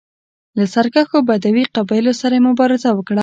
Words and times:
له 0.57 0.65
سرکښو 0.73 1.17
بدوي 1.29 1.63
قبایلو 1.75 2.13
سره 2.21 2.33
یې 2.37 2.45
مبارزه 2.49 2.89
وکړه. 2.95 3.19